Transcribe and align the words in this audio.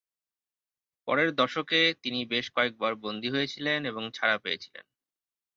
পরের 1.07 1.29
দশকে, 1.35 1.81
তিনি 2.03 2.19
বেশ 2.25 2.45
কয়েকবার 2.55 2.91
বন্দী 2.95 3.29
হয়েছিলেন 3.29 3.79
এবং 3.85 4.03
ছাড়া 4.13 4.37
পেয়েছিলেন। 4.37 4.85